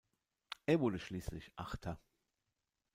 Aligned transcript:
Er 0.65 0.79
wurde 0.79 0.97
schließlich 0.97 1.51
Achter. 1.57 2.01